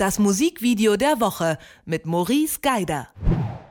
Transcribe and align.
Das 0.00 0.18
Musikvideo 0.18 0.96
der 0.96 1.20
Woche 1.20 1.58
mit 1.84 2.06
Maurice 2.06 2.60
Geider. 2.62 3.08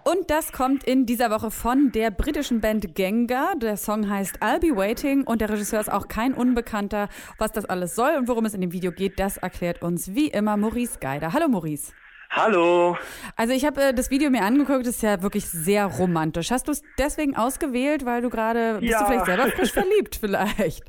Und 0.03 0.29
das 0.29 0.51
kommt 0.51 0.83
in 0.83 1.07
dieser 1.07 1.31
Woche 1.31 1.49
von 1.49 1.91
der 1.91 2.11
britischen 2.11 2.61
Band 2.61 2.93
Gengar. 2.93 3.55
Der 3.55 3.77
Song 3.77 4.07
heißt 4.07 4.37
I'll 4.43 4.59
Be 4.59 4.77
Waiting 4.77 5.23
und 5.23 5.41
der 5.41 5.49
Regisseur 5.49 5.79
ist 5.79 5.91
auch 5.91 6.07
kein 6.07 6.35
Unbekannter. 6.35 7.09
Was 7.39 7.51
das 7.53 7.65
alles 7.65 7.95
soll 7.95 8.11
und 8.15 8.27
worum 8.27 8.45
es 8.45 8.53
in 8.53 8.61
dem 8.61 8.71
Video 8.71 8.91
geht, 8.91 9.19
das 9.19 9.37
erklärt 9.37 9.81
uns 9.81 10.13
wie 10.13 10.27
immer 10.27 10.55
Maurice 10.55 10.99
Geider. 10.99 11.33
Hallo 11.33 11.47
Maurice. 11.47 11.93
Hallo. 12.29 12.95
Also 13.35 13.53
ich 13.55 13.65
habe 13.65 13.81
äh, 13.85 13.91
das 13.95 14.11
Video 14.11 14.29
mir 14.29 14.43
angeguckt, 14.43 14.85
das 14.85 14.97
ist 14.97 15.01
ja 15.01 15.23
wirklich 15.23 15.47
sehr 15.47 15.87
romantisch. 15.87 16.51
Hast 16.51 16.67
du 16.67 16.73
es 16.73 16.83
deswegen 16.99 17.35
ausgewählt, 17.35 18.05
weil 18.05 18.21
du 18.21 18.29
gerade, 18.29 18.77
bist 18.81 18.91
Ja. 18.91 18.99
du 18.99 19.05
vielleicht 19.07 19.25
selber 19.25 19.47
frisch 19.47 19.71
verliebt 19.73 20.15
vielleicht? 20.15 20.83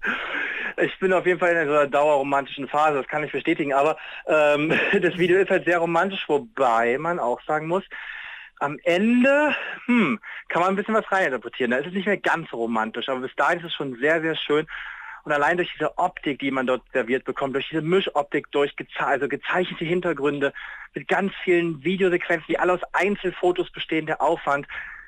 Ich 0.82 0.98
bin 0.98 1.12
auf 1.12 1.26
jeden 1.26 1.38
Fall 1.38 1.52
in 1.52 1.58
einer 1.58 1.86
dauerromantischen 1.86 2.68
Phase, 2.68 2.98
das 2.98 3.06
kann 3.06 3.24
ich 3.24 3.32
bestätigen, 3.32 3.72
aber 3.72 3.96
ähm, 4.26 4.72
das 5.00 5.18
Video 5.18 5.38
ist 5.38 5.50
halt 5.50 5.64
sehr 5.64 5.78
romantisch, 5.78 6.24
wobei 6.28 6.96
man 6.98 7.18
auch 7.18 7.42
sagen 7.42 7.66
muss, 7.66 7.84
am 8.60 8.78
Ende 8.84 9.54
hm, 9.86 10.20
kann 10.48 10.62
man 10.62 10.70
ein 10.70 10.76
bisschen 10.76 10.94
was 10.94 11.10
reininterpretieren. 11.10 11.70
Da 11.70 11.78
ist 11.78 11.88
es 11.88 11.94
nicht 11.94 12.06
mehr 12.06 12.18
ganz 12.18 12.52
romantisch, 12.52 13.08
aber 13.08 13.20
bis 13.20 13.34
dahin 13.34 13.58
ist 13.58 13.66
es 13.66 13.74
schon 13.74 13.96
sehr, 13.96 14.20
sehr 14.20 14.36
schön. 14.36 14.66
Und 15.24 15.32
allein 15.32 15.56
durch 15.56 15.72
diese 15.72 15.98
Optik, 15.98 16.38
die 16.38 16.50
man 16.50 16.66
dort 16.66 16.82
serviert 16.92 17.24
bekommt, 17.24 17.54
durch 17.54 17.68
diese 17.68 17.82
Mischoptik, 17.82 18.50
durch 18.52 18.74
geze 18.76 19.00
also 19.00 19.28
gezeichnete 19.28 19.84
Hintergründe, 19.84 20.52
mit 20.94 21.08
ganz 21.08 21.32
vielen 21.44 21.82
Videosequenzen, 21.84 22.46
die 22.48 22.58
alle 22.58 22.74
aus 22.74 22.80
Einzelfotos 22.92 23.70
bestehen, 23.70 24.06
der 24.06 24.22
Aufwand, 24.22 24.66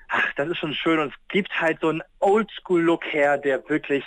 ach, 0.08 0.32
das 0.36 0.48
ist 0.48 0.58
schon 0.58 0.74
schön 0.74 0.98
und 0.98 1.08
es 1.08 1.28
gibt 1.28 1.60
halt 1.60 1.80
so 1.80 1.88
einen 1.88 2.02
Oldschool-Look 2.20 3.04
her, 3.12 3.38
der 3.38 3.68
wirklich 3.68 4.04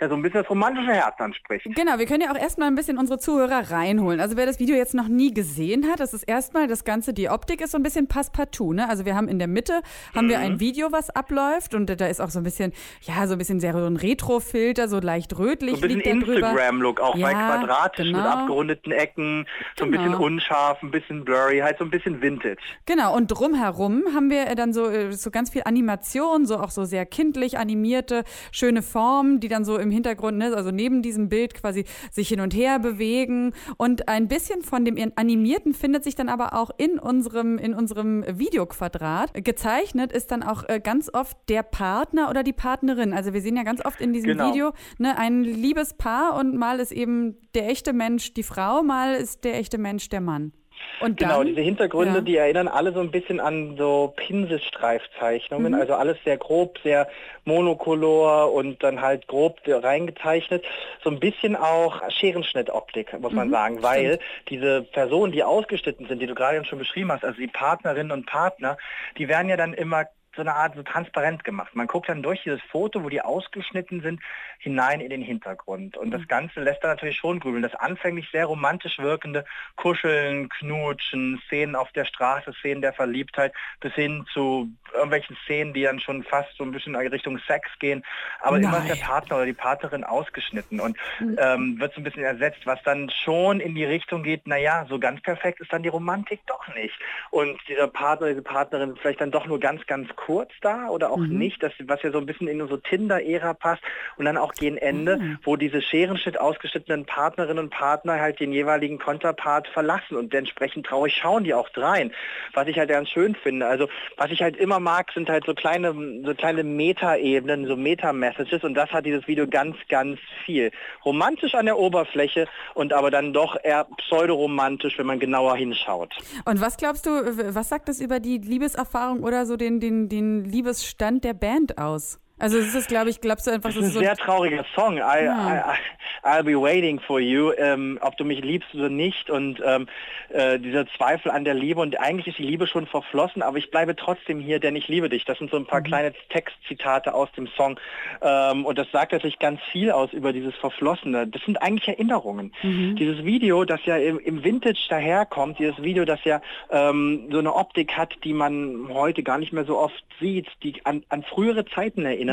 ja 0.00 0.08
so 0.08 0.14
ein 0.14 0.22
bisschen 0.22 0.42
das 0.42 0.50
romantische 0.50 0.92
Herz 0.92 1.14
anspricht. 1.18 1.66
Genau, 1.74 1.98
wir 1.98 2.06
können 2.06 2.22
ja 2.22 2.30
auch 2.30 2.38
erstmal 2.38 2.68
ein 2.68 2.74
bisschen 2.74 2.98
unsere 2.98 3.18
Zuhörer 3.18 3.70
reinholen. 3.70 4.20
Also 4.20 4.36
wer 4.36 4.46
das 4.46 4.58
Video 4.60 4.76
jetzt 4.76 4.94
noch 4.94 5.08
nie 5.08 5.34
gesehen 5.34 5.86
hat, 5.90 6.00
das 6.00 6.14
ist 6.14 6.22
erstmal 6.24 6.66
das 6.68 6.84
Ganze, 6.84 7.12
die 7.12 7.28
Optik 7.28 7.60
ist 7.60 7.72
so 7.72 7.78
ein 7.78 7.82
bisschen 7.82 8.06
passepartout. 8.06 8.72
Ne? 8.74 8.88
Also 8.88 9.04
wir 9.04 9.14
haben 9.16 9.28
in 9.28 9.38
der 9.38 9.48
Mitte, 9.48 9.80
haben 10.14 10.28
wir 10.28 10.38
Mhm. 10.38 10.44
ein 10.44 10.60
Video, 10.60 10.92
was 10.92 11.10
abläuft 11.10 11.74
und 11.74 11.86
da 12.00 12.06
ist 12.06 12.20
auch 12.20 12.30
so 12.30 12.38
ein 12.38 12.44
bisschen, 12.44 12.72
ja, 13.02 13.26
so 13.26 13.32
ein 13.34 13.38
bisschen 13.38 13.60
sehr 13.60 13.72
so 13.72 13.84
ein 13.84 13.96
Retro-Filter, 13.96 14.88
so 14.88 15.00
leicht 15.00 15.36
rötlich 15.38 15.76
So 15.80 15.86
ein 15.86 15.96
bisschen. 15.96 16.20
Instagram-Look, 16.22 17.00
auch 17.00 17.14
bei 17.14 17.32
Ja, 17.32 17.56
quadratisch 17.56 18.06
mit 18.06 18.16
genau. 18.16 18.28
abgerundeten 18.28 18.92
Ecken, 18.92 19.46
so 19.78 19.84
ein 19.84 19.90
Genau. 19.92 20.04
bisschen 20.04 20.20
unscharf, 20.20 20.82
ein 20.82 20.90
bisschen 20.90 21.24
blurry, 21.24 21.58
halt 21.58 21.78
so 21.78 21.84
ein 21.84 21.90
bisschen 21.90 22.20
Vintage. 22.22 22.58
Genau, 22.86 23.14
und 23.16 23.28
drumherum 23.28 24.04
haben 24.14 24.30
wir 24.30 24.54
dann 24.54 24.72
so, 24.72 24.88
äh, 24.88 25.12
so 25.12 25.30
ganz 25.30 25.50
viel 25.50 25.62
Animation, 25.64 26.46
so 26.46 26.58
auch 26.58 26.70
so 26.70 26.84
sehr 26.84 27.06
kindlich 27.06 27.58
animierte, 27.58 28.24
schöne 28.52 28.82
Formen, 28.82 29.40
die 29.40 29.48
dann 29.48 29.64
so 29.64 29.78
im 29.78 29.87
Hintergrund, 29.90 30.38
ne, 30.38 30.54
also 30.54 30.70
neben 30.70 31.02
diesem 31.02 31.28
Bild 31.28 31.54
quasi 31.54 31.84
sich 32.10 32.28
hin 32.28 32.40
und 32.40 32.54
her 32.54 32.78
bewegen. 32.78 33.52
Und 33.76 34.08
ein 34.08 34.28
bisschen 34.28 34.62
von 34.62 34.84
dem 34.84 34.96
Animierten 35.16 35.74
findet 35.74 36.04
sich 36.04 36.14
dann 36.14 36.28
aber 36.28 36.54
auch 36.54 36.70
in 36.76 36.98
unserem, 36.98 37.58
in 37.58 37.74
unserem 37.74 38.24
Videoquadrat. 38.26 39.44
Gezeichnet 39.44 40.12
ist 40.12 40.30
dann 40.30 40.42
auch 40.42 40.68
äh, 40.68 40.80
ganz 40.80 41.12
oft 41.12 41.36
der 41.48 41.62
Partner 41.62 42.30
oder 42.30 42.42
die 42.42 42.52
Partnerin. 42.52 43.12
Also 43.12 43.32
wir 43.32 43.40
sehen 43.40 43.56
ja 43.56 43.62
ganz 43.62 43.84
oft 43.84 44.00
in 44.00 44.12
diesem 44.12 44.28
Genau. 44.28 44.50
Video 44.50 44.72
ne, 44.98 45.18
ein 45.18 45.42
liebes 45.42 45.94
Paar 45.94 46.36
und 46.36 46.56
mal 46.56 46.80
ist 46.80 46.92
eben 46.92 47.36
der 47.54 47.68
echte 47.68 47.92
Mensch 47.92 48.34
die 48.34 48.42
Frau, 48.42 48.82
mal 48.82 49.14
ist 49.14 49.44
der 49.44 49.58
echte 49.58 49.78
Mensch 49.78 50.08
der 50.08 50.20
Mann. 50.20 50.52
Und 51.00 51.20
dann, 51.20 51.28
Genau, 51.28 51.44
diese 51.44 51.60
Hintergründe, 51.60 52.14
ja. 52.16 52.20
die 52.20 52.36
erinnern 52.36 52.68
alle 52.68 52.92
so 52.92 53.00
ein 53.00 53.10
bisschen 53.10 53.40
an 53.40 53.76
so 53.76 54.12
Pinselstreifzeichnungen, 54.16 55.72
Mhm. 55.74 55.80
also 55.80 55.94
alles 55.94 56.16
sehr 56.24 56.36
grob, 56.36 56.78
sehr 56.82 57.08
monokolor 57.44 58.52
und 58.52 58.82
dann 58.82 59.00
halt 59.00 59.26
grob 59.26 59.60
reingezeichnet. 59.66 60.64
So 61.02 61.10
ein 61.10 61.20
bisschen 61.20 61.56
auch 61.56 62.02
Scherenschnittoptik, 62.10 63.18
muss 63.20 63.32
man 63.32 63.48
Mhm, 63.48 63.52
sagen, 63.52 63.82
weil 63.82 64.18
diese 64.48 64.82
Personen, 64.82 65.32
die 65.32 65.42
ausgeschnitten 65.44 66.06
sind, 66.06 66.20
die 66.20 66.26
du 66.26 66.34
gerade 66.34 66.64
schon 66.64 66.78
beschrieben 66.78 67.10
hast, 67.12 67.24
also 67.24 67.38
die 67.38 67.46
Partnerinnen 67.48 68.12
und 68.12 68.26
Partner, 68.26 68.76
die 69.16 69.28
werden 69.28 69.48
ja 69.48 69.56
dann 69.56 69.72
immer 69.74 70.06
so 70.38 70.42
eine 70.42 70.54
Art 70.54 70.76
so 70.76 70.82
transparent 70.84 71.42
gemacht. 71.42 71.74
Man 71.74 71.88
guckt 71.88 72.08
dann 72.08 72.22
durch 72.22 72.42
dieses 72.44 72.62
Foto, 72.70 73.02
wo 73.02 73.08
die 73.08 73.20
ausgeschnitten 73.20 74.00
sind, 74.02 74.20
hinein 74.60 75.00
in 75.00 75.10
den 75.10 75.20
Hintergrund. 75.20 75.96
Und 75.96 76.08
Mhm. 76.08 76.12
das 76.12 76.28
Ganze 76.28 76.60
lässt 76.60 76.82
dann 76.84 76.92
natürlich 76.92 77.16
schon 77.16 77.40
grübeln. 77.40 77.62
Das 77.62 77.74
anfänglich 77.74 78.28
sehr 78.30 78.46
romantisch 78.46 78.98
wirkende 79.00 79.44
Kuscheln, 79.76 80.48
Knutschen, 80.48 81.42
Szenen 81.46 81.74
auf 81.74 81.90
der 81.92 82.04
Straße, 82.04 82.52
Szenen 82.60 82.82
der 82.82 82.92
Verliebtheit, 82.92 83.52
bis 83.80 83.92
hin 83.94 84.24
zu 84.32 84.70
irgendwelchen 84.94 85.36
Szenen, 85.44 85.74
die 85.74 85.82
dann 85.82 85.98
schon 85.98 86.22
fast 86.22 86.56
so 86.56 86.62
ein 86.64 86.70
bisschen 86.70 86.94
in 86.94 87.08
Richtung 87.08 87.38
Sex 87.46 87.68
gehen. 87.80 88.04
Aber 88.40 88.58
immer 88.58 88.78
ist 88.78 88.88
der 88.88 88.96
Nein. 88.96 89.04
Partner 89.04 89.36
oder 89.36 89.46
die 89.46 89.52
Partnerin 89.52 90.04
ausgeschnitten 90.04 90.78
und 90.80 90.96
Mhm. 91.18 91.36
ähm, 91.40 91.80
wird 91.80 91.94
so 91.94 92.00
ein 92.00 92.04
bisschen 92.04 92.22
ersetzt, 92.22 92.60
was 92.64 92.80
dann 92.84 93.10
schon 93.10 93.58
in 93.58 93.74
die 93.74 93.84
Richtung 93.84 94.22
geht, 94.22 94.46
naja, 94.46 94.86
so 94.88 95.00
ganz 95.00 95.20
perfekt 95.22 95.60
ist 95.60 95.72
dann 95.72 95.82
die 95.82 95.88
Romantik 95.88 96.40
doch 96.46 96.66
nicht. 96.76 96.94
Und 97.30 97.58
dieser 97.66 97.88
Partner, 97.88 98.28
diese 98.28 98.42
Partnerin 98.42 98.96
vielleicht 98.96 99.20
dann 99.20 99.32
doch 99.32 99.46
nur 99.46 99.58
ganz, 99.58 99.84
ganz 99.86 100.08
kurz 100.14 100.27
da 100.60 100.88
oder 100.88 101.10
auch 101.10 101.16
Mhm. 101.18 101.38
nicht, 101.38 101.62
das, 101.62 101.72
was 101.84 102.02
ja 102.02 102.10
so 102.10 102.18
ein 102.18 102.26
bisschen 102.26 102.48
in 102.48 102.60
unsere 102.60 102.80
Tinder-Ära 102.82 103.54
passt 103.54 103.82
und 104.16 104.24
dann 104.26 104.36
auch 104.36 104.52
gegen 104.54 104.76
Ende, 104.76 105.16
Mhm. 105.18 105.38
wo 105.42 105.56
diese 105.56 105.80
Scherenschnitt 105.80 106.38
ausgeschnittenen 106.38 107.06
Partnerinnen 107.06 107.64
und 107.64 107.70
Partner 107.70 108.20
halt 108.20 108.38
den 108.40 108.52
jeweiligen 108.52 108.98
Konterpart 108.98 109.66
verlassen 109.68 110.16
und 110.16 110.34
entsprechend 110.34 110.86
traurig 110.86 111.14
schauen 111.14 111.44
die 111.44 111.54
auch 111.54 111.68
drein, 111.70 112.12
was 112.54 112.68
ich 112.68 112.78
halt 112.78 112.90
ganz 112.90 113.08
schön 113.08 113.34
finde. 113.34 113.66
Also 113.66 113.88
was 114.16 114.30
ich 114.30 114.42
halt 114.42 114.56
immer 114.56 114.80
mag, 114.80 115.10
sind 115.12 115.28
halt 115.30 115.44
so 115.46 115.54
kleine, 115.54 115.94
so 116.24 116.34
kleine 116.34 116.62
Meta-Ebenen, 116.64 117.66
so 117.66 117.76
Meta-Messages 117.76 118.64
und 118.64 118.74
das 118.74 118.90
hat 118.90 119.06
dieses 119.06 119.26
Video 119.26 119.46
ganz, 119.46 119.76
ganz 119.88 120.18
viel. 120.44 120.70
Romantisch 121.04 121.54
an 121.54 121.66
der 121.66 121.78
Oberfläche 121.78 122.46
und 122.74 122.92
aber 122.92 123.10
dann 123.10 123.32
doch 123.32 123.56
eher 123.62 123.86
pseudoromantisch, 123.96 124.98
wenn 124.98 125.06
man 125.06 125.18
genauer 125.20 125.56
hinschaut. 125.56 126.14
Und 126.44 126.60
was 126.60 126.76
glaubst 126.76 127.06
du, 127.06 127.10
was 127.54 127.68
sagt 127.68 127.88
das 127.88 128.00
über 128.00 128.20
die 128.20 128.38
Liebeserfahrung 128.38 129.22
oder 129.22 129.46
so 129.46 129.56
den, 129.56 129.80
den, 129.80 130.08
den 130.08 130.17
Liebesstand 130.44 131.24
der 131.24 131.34
Band 131.34 131.78
aus? 131.78 132.18
Also 132.40 132.58
es 132.58 132.74
ist, 132.74 132.88
glaube 132.88 133.10
ich, 133.10 133.20
glaubst 133.20 133.46
du 133.46 133.50
einfach, 133.50 133.70
Das 133.70 133.76
ist 133.76 133.84
ein 133.84 133.90
so 133.90 134.00
sehr 134.00 134.16
trauriger 134.16 134.64
Song. 134.74 134.96
I, 134.98 135.24
Ja. 135.24 135.74
I, 135.74 136.26
I'll 136.26 136.42
be 136.44 136.54
waiting 136.60 137.00
for 137.00 137.18
you. 137.20 137.52
Ähm, 137.58 137.98
ob 138.02 138.16
du 138.16 138.24
mich 138.24 138.40
liebst 138.40 138.74
oder 138.74 138.88
nicht. 138.88 139.28
Und 139.30 139.60
ähm, 139.64 139.88
äh, 140.30 140.58
dieser 140.58 140.86
Zweifel 140.96 141.30
an 141.32 141.44
der 141.44 141.54
Liebe. 141.54 141.80
Und 141.80 141.98
eigentlich 141.98 142.28
ist 142.28 142.38
die 142.38 142.44
Liebe 142.44 142.66
schon 142.66 142.86
verflossen, 142.86 143.42
aber 143.42 143.58
ich 143.58 143.70
bleibe 143.70 143.96
trotzdem 143.96 144.38
hier, 144.40 144.60
denn 144.60 144.76
ich 144.76 144.88
liebe 144.88 145.08
dich. 145.08 145.24
Das 145.24 145.38
sind 145.38 145.50
so 145.50 145.56
ein 145.56 145.62
Mhm. 145.62 145.66
paar 145.66 145.82
kleine 145.82 146.12
Textzitate 146.30 147.12
aus 147.14 147.30
dem 147.32 147.48
Song. 147.56 147.78
Ähm, 148.22 148.64
und 148.66 148.78
das 148.78 148.90
sagt 148.92 149.12
natürlich 149.12 149.38
ganz 149.38 149.60
viel 149.72 149.90
aus 149.90 150.12
über 150.12 150.32
dieses 150.32 150.54
Verflossene. 150.56 151.26
Das 151.26 151.42
sind 151.44 151.60
eigentlich 151.60 151.88
Erinnerungen. 151.88 152.52
Mhm. 152.62 152.96
Dieses 152.96 153.24
Video, 153.24 153.64
das 153.64 153.84
ja 153.84 153.96
im, 153.96 154.18
im 154.20 154.44
Vintage 154.44 154.86
daherkommt, 154.88 155.58
dieses 155.58 155.80
Video, 155.82 156.04
das 156.04 156.22
ja 156.24 156.40
ähm, 156.70 157.28
so 157.32 157.38
eine 157.38 157.54
Optik 157.54 157.96
hat, 157.96 158.14
die 158.24 158.32
man 158.32 158.88
heute 158.92 159.22
gar 159.22 159.38
nicht 159.38 159.52
mehr 159.52 159.64
so 159.64 159.76
oft 159.78 160.04
sieht, 160.20 160.46
die 160.62 160.74
an, 160.84 161.02
an 161.08 161.22
frühere 161.22 161.64
Zeiten 161.66 162.04
erinnert, 162.04 162.27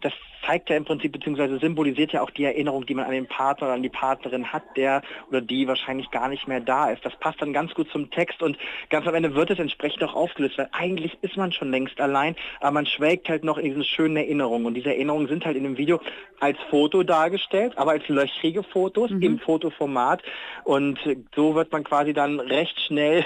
das 0.00 0.12
zeigt 0.44 0.70
ja 0.70 0.76
im 0.76 0.84
Prinzip 0.84 1.12
beziehungsweise 1.12 1.58
symbolisiert 1.58 2.12
ja 2.12 2.22
auch 2.22 2.30
die 2.30 2.44
Erinnerung, 2.44 2.86
die 2.86 2.94
man 2.94 3.04
an 3.04 3.12
den 3.12 3.26
Partner 3.26 3.66
oder 3.66 3.74
an 3.74 3.82
die 3.82 3.88
Partnerin 3.88 4.52
hat, 4.52 4.62
der 4.76 5.02
oder 5.28 5.40
die 5.40 5.66
wahrscheinlich 5.66 6.10
gar 6.10 6.28
nicht 6.28 6.48
mehr 6.48 6.60
da 6.60 6.90
ist. 6.90 7.04
Das 7.04 7.14
passt 7.16 7.42
dann 7.42 7.52
ganz 7.52 7.74
gut 7.74 7.90
zum 7.90 8.10
Text 8.10 8.42
und 8.42 8.56
ganz 8.88 9.06
am 9.06 9.14
Ende 9.14 9.34
wird 9.34 9.50
es 9.50 9.58
entsprechend 9.58 10.02
auch 10.04 10.14
aufgelöst, 10.14 10.58
weil 10.58 10.68
eigentlich 10.72 11.18
ist 11.22 11.36
man 11.36 11.52
schon 11.52 11.70
längst 11.70 12.00
allein, 12.00 12.36
aber 12.60 12.72
man 12.72 12.86
schwelgt 12.86 13.28
halt 13.28 13.44
noch 13.44 13.58
in 13.58 13.64
diesen 13.64 13.84
schönen 13.84 14.16
Erinnerungen. 14.16 14.66
Und 14.66 14.74
diese 14.74 14.90
Erinnerungen 14.90 15.28
sind 15.28 15.44
halt 15.44 15.56
in 15.56 15.64
dem 15.64 15.76
Video 15.76 16.00
als 16.40 16.58
Foto 16.70 17.02
dargestellt, 17.02 17.76
aber 17.76 17.92
als 17.92 18.08
löchrige 18.08 18.62
Fotos 18.62 19.10
im 19.10 19.38
Fotoformat. 19.38 20.22
Und 20.64 20.98
so 21.34 21.54
wird 21.54 21.72
man 21.72 21.84
quasi 21.84 22.12
dann 22.12 22.40
recht 22.40 22.80
schnell 22.80 23.24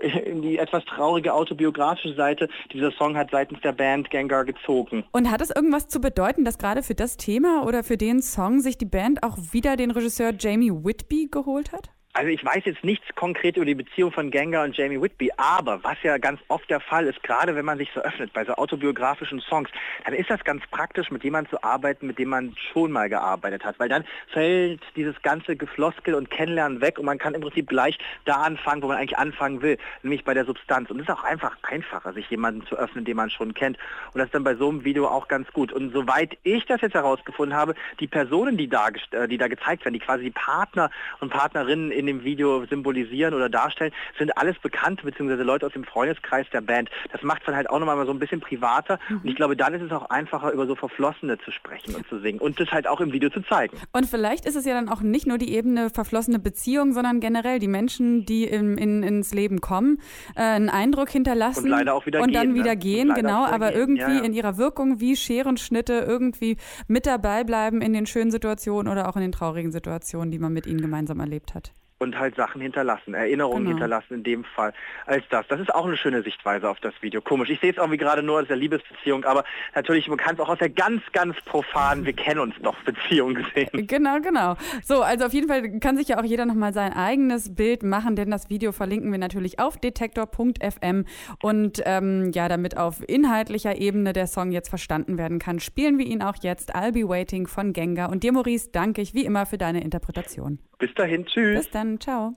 in 0.24 0.42
die 0.42 0.58
etwas 0.58 0.84
traurige 0.86 1.34
autobiografische 1.34 2.14
Seite. 2.14 2.48
Dieser 2.72 2.90
Song 2.92 3.16
hat 3.16 3.30
seitens 3.30 3.60
der 3.60 3.72
Band 3.72 4.10
Gengar 4.10 4.44
gezogen. 4.44 5.04
Und 5.12 5.30
hat 5.30 5.40
es 5.40 5.50
irgendwas 5.64 5.88
zu 5.88 5.98
bedeuten, 5.98 6.44
dass 6.44 6.58
gerade 6.58 6.82
für 6.82 6.94
das 6.94 7.16
Thema 7.16 7.64
oder 7.66 7.82
für 7.82 7.96
den 7.96 8.20
Song 8.20 8.60
sich 8.60 8.76
die 8.76 8.84
Band 8.84 9.22
auch 9.22 9.38
wieder 9.52 9.76
den 9.76 9.90
Regisseur 9.90 10.34
Jamie 10.38 10.70
Whitby 10.70 11.28
geholt 11.30 11.72
hat? 11.72 11.90
Also 12.16 12.28
ich 12.28 12.44
weiß 12.44 12.62
jetzt 12.64 12.84
nichts 12.84 13.04
konkret 13.16 13.56
über 13.56 13.66
die 13.66 13.74
Beziehung 13.74 14.12
von 14.12 14.30
Gengar 14.30 14.62
und 14.62 14.76
Jamie 14.76 15.02
Whitby, 15.02 15.32
aber 15.36 15.82
was 15.82 16.00
ja 16.04 16.16
ganz 16.18 16.40
oft 16.46 16.70
der 16.70 16.78
Fall 16.78 17.08
ist, 17.08 17.20
gerade 17.24 17.56
wenn 17.56 17.64
man 17.64 17.76
sich 17.76 17.90
so 17.92 18.00
öffnet 18.02 18.32
bei 18.32 18.44
so 18.44 18.52
autobiografischen 18.52 19.40
Songs, 19.40 19.68
dann 20.04 20.14
ist 20.14 20.30
das 20.30 20.44
ganz 20.44 20.62
praktisch, 20.70 21.10
mit 21.10 21.24
jemandem 21.24 21.50
zu 21.50 21.64
arbeiten, 21.64 22.06
mit 22.06 22.20
dem 22.20 22.28
man 22.28 22.54
schon 22.72 22.92
mal 22.92 23.08
gearbeitet 23.08 23.64
hat, 23.64 23.80
weil 23.80 23.88
dann 23.88 24.04
fällt 24.28 24.80
dieses 24.94 25.20
ganze 25.22 25.56
Gefloskel 25.56 26.14
und 26.14 26.30
Kennenlernen 26.30 26.80
weg 26.80 27.00
und 27.00 27.04
man 27.04 27.18
kann 27.18 27.34
im 27.34 27.40
Prinzip 27.40 27.68
gleich 27.68 27.98
da 28.26 28.42
anfangen, 28.42 28.80
wo 28.82 28.86
man 28.86 28.98
eigentlich 28.98 29.18
anfangen 29.18 29.60
will, 29.60 29.76
nämlich 30.04 30.22
bei 30.22 30.34
der 30.34 30.44
Substanz. 30.44 30.92
Und 30.92 31.00
es 31.00 31.08
ist 31.08 31.12
auch 31.12 31.24
einfach 31.24 31.56
einfacher, 31.62 32.12
sich 32.12 32.30
jemanden 32.30 32.64
zu 32.68 32.76
öffnen, 32.76 33.04
den 33.04 33.16
man 33.16 33.28
schon 33.28 33.54
kennt. 33.54 33.76
Und 34.12 34.20
das 34.20 34.26
ist 34.26 34.34
dann 34.36 34.44
bei 34.44 34.54
so 34.54 34.68
einem 34.68 34.84
Video 34.84 35.08
auch 35.08 35.26
ganz 35.26 35.52
gut. 35.52 35.72
Und 35.72 35.92
soweit 35.92 36.38
ich 36.44 36.64
das 36.66 36.80
jetzt 36.80 36.94
herausgefunden 36.94 37.58
habe, 37.58 37.74
die 37.98 38.06
Personen, 38.06 38.56
die 38.56 38.68
da, 38.68 38.86
äh, 39.10 39.26
die 39.26 39.36
da 39.36 39.48
gezeigt 39.48 39.84
werden, 39.84 39.94
die 39.94 40.00
quasi 40.00 40.30
Partner 40.30 40.92
und 41.18 41.30
Partnerinnen 41.30 41.90
in 41.90 42.03
in 42.06 42.18
dem 42.18 42.24
Video 42.24 42.64
symbolisieren 42.66 43.34
oder 43.34 43.48
darstellen, 43.48 43.92
sind 44.18 44.36
alles 44.36 44.58
Bekannte 44.58 45.04
bzw. 45.04 45.42
Leute 45.42 45.66
aus 45.66 45.72
dem 45.72 45.84
Freundeskreis 45.84 46.46
der 46.52 46.60
Band. 46.60 46.90
Das 47.12 47.22
macht 47.22 47.40
es 47.40 47.46
dann 47.46 47.56
halt 47.56 47.70
auch 47.70 47.78
nochmal 47.78 48.04
so 48.06 48.12
ein 48.12 48.18
bisschen 48.18 48.40
privater 48.40 48.98
mhm. 49.08 49.20
und 49.22 49.28
ich 49.28 49.36
glaube, 49.36 49.56
dann 49.56 49.74
ist 49.74 49.82
es 49.82 49.92
auch 49.92 50.10
einfacher, 50.10 50.52
über 50.52 50.66
so 50.66 50.74
Verflossene 50.74 51.38
zu 51.38 51.50
sprechen 51.50 51.94
und 51.94 52.06
zu 52.08 52.18
singen 52.18 52.38
und 52.38 52.60
das 52.60 52.70
halt 52.70 52.86
auch 52.86 53.00
im 53.00 53.12
Video 53.12 53.30
zu 53.30 53.40
zeigen. 53.42 53.76
Und 53.92 54.06
vielleicht 54.06 54.46
ist 54.46 54.56
es 54.56 54.64
ja 54.64 54.74
dann 54.74 54.88
auch 54.88 55.00
nicht 55.00 55.26
nur 55.26 55.38
die 55.38 55.54
Ebene 55.54 55.90
verflossene 55.90 56.38
Beziehung, 56.38 56.92
sondern 56.92 57.20
generell 57.20 57.58
die 57.58 57.68
Menschen, 57.68 58.26
die 58.26 58.44
in, 58.44 58.76
in, 58.78 59.02
ins 59.02 59.32
Leben 59.32 59.60
kommen, 59.60 59.98
äh, 60.36 60.40
einen 60.40 60.68
Eindruck 60.68 61.10
hinterlassen 61.10 61.64
und, 61.64 61.70
leider 61.70 61.94
auch 61.94 62.06
wieder 62.06 62.20
und 62.20 62.28
gehen, 62.28 62.34
dann 62.34 62.48
ne? 62.48 62.54
wieder 62.54 62.76
gehen, 62.76 63.14
genau, 63.14 63.44
aber 63.44 63.70
gehen. 63.70 63.80
irgendwie 63.80 64.00
ja, 64.00 64.18
ja. 64.18 64.24
in 64.24 64.32
ihrer 64.32 64.58
Wirkung 64.58 65.00
wie 65.00 65.16
Scherenschnitte 65.16 66.04
irgendwie 66.06 66.56
mit 66.88 67.06
dabei 67.06 67.44
bleiben 67.44 67.80
in 67.80 67.92
den 67.92 68.06
schönen 68.06 68.30
Situationen 68.30 68.92
oder 68.92 69.08
auch 69.08 69.16
in 69.16 69.22
den 69.22 69.32
traurigen 69.32 69.72
Situationen, 69.72 70.30
die 70.30 70.38
man 70.38 70.52
mit 70.52 70.66
ihnen 70.66 70.80
gemeinsam 70.80 71.20
erlebt 71.20 71.54
hat 71.54 71.72
und 72.04 72.18
halt 72.18 72.36
Sachen 72.36 72.60
hinterlassen, 72.60 73.14
Erinnerungen 73.14 73.64
genau. 73.64 73.70
hinterlassen 73.70 74.14
in 74.14 74.22
dem 74.22 74.44
Fall 74.44 74.72
als 75.06 75.24
das. 75.30 75.46
Das 75.48 75.58
ist 75.58 75.74
auch 75.74 75.86
eine 75.86 75.96
schöne 75.96 76.22
Sichtweise 76.22 76.68
auf 76.68 76.78
das 76.80 76.94
Video. 77.00 77.20
Komisch. 77.20 77.50
Ich 77.50 77.60
sehe 77.60 77.72
es 77.72 77.76
irgendwie 77.78 77.96
gerade 77.96 78.22
nur 78.22 78.38
als 78.38 78.48
der 78.48 78.56
Liebesbeziehung, 78.56 79.24
aber 79.24 79.44
natürlich, 79.74 80.08
man 80.08 80.18
kann 80.18 80.34
es 80.34 80.40
auch 80.40 80.48
aus 80.48 80.58
der 80.58 80.70
ganz, 80.70 81.02
ganz 81.12 81.36
profanen, 81.42 82.04
wir 82.04 82.12
kennen 82.12 82.40
uns 82.40 82.54
doch 82.62 82.76
Beziehung 82.84 83.36
sehen. 83.54 83.86
Genau, 83.86 84.20
genau. 84.20 84.56
So, 84.82 85.02
also 85.02 85.26
auf 85.26 85.32
jeden 85.32 85.48
Fall 85.48 85.80
kann 85.80 85.96
sich 85.96 86.08
ja 86.08 86.20
auch 86.20 86.24
jeder 86.24 86.46
nochmal 86.46 86.72
sein 86.72 86.92
eigenes 86.92 87.54
Bild 87.54 87.82
machen, 87.82 88.16
denn 88.16 88.30
das 88.30 88.50
Video 88.50 88.72
verlinken 88.72 89.10
wir 89.10 89.18
natürlich 89.18 89.58
auf 89.58 89.78
detektor.fm 89.78 91.04
und 91.42 91.82
ähm, 91.84 92.30
ja, 92.32 92.48
damit 92.48 92.76
auf 92.76 93.02
inhaltlicher 93.08 93.76
Ebene 93.80 94.12
der 94.12 94.26
Song 94.26 94.52
jetzt 94.52 94.68
verstanden 94.68 95.18
werden 95.18 95.38
kann, 95.38 95.60
spielen 95.60 95.98
wir 95.98 96.06
ihn 96.06 96.22
auch 96.22 96.36
jetzt. 96.42 96.74
I'll 96.74 96.92
Be 96.92 97.08
Waiting 97.08 97.46
von 97.46 97.72
Gengar. 97.72 98.10
Und 98.10 98.22
dir, 98.22 98.32
Maurice, 98.32 98.70
danke 98.72 99.00
ich 99.00 99.14
wie 99.14 99.24
immer 99.24 99.46
für 99.46 99.58
deine 99.58 99.82
Interpretation. 99.82 100.58
Bis 100.78 100.92
dahin, 100.94 101.24
tschüss. 101.24 101.64
Bis 101.64 101.70
dann, 101.70 101.93
ciao. 101.98 102.34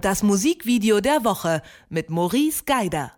Das 0.00 0.22
Musikvideo 0.22 1.00
der 1.00 1.24
Woche 1.24 1.62
mit 1.88 2.10
Maurice 2.10 2.64
Geider. 2.64 3.12